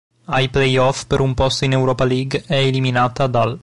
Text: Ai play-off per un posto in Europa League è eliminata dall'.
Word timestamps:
Ai 0.35 0.49
play-off 0.49 1.05
per 1.05 1.19
un 1.19 1.35
posto 1.35 1.63
in 1.63 1.73
Europa 1.73 2.03
League 2.05 2.45
è 2.47 2.55
eliminata 2.57 3.27
dall'. 3.27 3.59